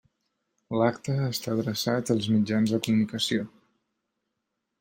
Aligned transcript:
L'acte 0.81 1.17
està 1.25 1.53
adreçat 1.57 2.13
als 2.15 2.31
mitjans 2.37 2.75
de 2.77 2.81
comunicació. 2.89 3.47